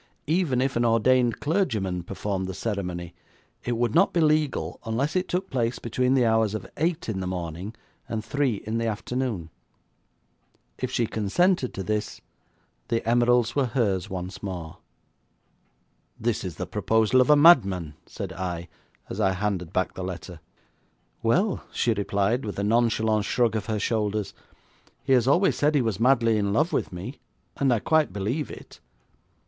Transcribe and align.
Even 0.25 0.61
if 0.61 0.75
an 0.75 0.83
ordained 0.83 1.39
clergyman 1.41 2.01
performed 2.01 2.47
the 2.47 2.55
ceremony, 2.55 3.13
it 3.63 3.77
would 3.77 3.93
not 3.93 4.13
be 4.13 4.19
legal 4.19 4.79
unless 4.83 5.15
it 5.15 5.27
took 5.27 5.51
place 5.51 5.77
between 5.77 6.15
the 6.15 6.25
hours 6.25 6.55
of 6.55 6.65
eight 6.77 7.07
in 7.07 7.19
the 7.19 7.27
morning, 7.27 7.75
and 8.09 8.25
three 8.25 8.63
in 8.65 8.79
the 8.79 8.87
afternoon. 8.87 9.51
If 10.79 10.89
she 10.89 11.05
consented 11.05 11.71
to 11.75 11.83
this, 11.83 12.19
the 12.87 13.07
emeralds 13.07 13.55
were 13.55 13.67
hers 13.67 14.09
once 14.09 14.41
more. 14.41 14.79
'This 16.19 16.45
is 16.45 16.55
the 16.55 16.65
proposal 16.65 17.21
of 17.21 17.29
a 17.29 17.35
madman,' 17.35 17.93
said 18.07 18.33
I, 18.33 18.69
as 19.07 19.19
I 19.21 19.33
handed 19.33 19.71
back 19.71 19.93
the 19.93 20.03
letter. 20.03 20.39
'Well,' 21.21 21.61
she 21.71 21.93
replied, 21.93 22.43
with 22.43 22.57
a 22.57 22.63
nonchalant 22.63 23.25
shrug 23.25 23.55
of 23.55 23.67
her 23.67 23.77
shoulders, 23.77 24.33
'he 25.03 25.13
has 25.13 25.27
always 25.27 25.55
said 25.57 25.75
he 25.75 25.81
was 25.83 25.99
madly 25.99 26.37
in 26.39 26.51
love 26.53 26.73
with 26.73 26.91
me, 26.91 27.19
and 27.57 27.71
I 27.71 27.77
quite 27.77 28.11
believe 28.11 28.49
it. 28.49 28.79